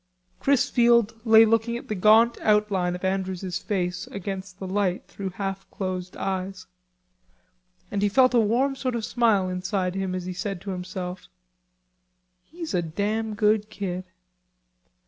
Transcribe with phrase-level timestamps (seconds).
[0.39, 5.69] Chrisfield lay looking at the gaunt outline of Andrews's face against the light through half
[5.69, 6.65] closed eyes.
[7.91, 10.71] And he felt a warm sort of a smile inside him as he said to
[10.71, 11.27] himself:
[12.43, 14.05] "He's a damn good kid."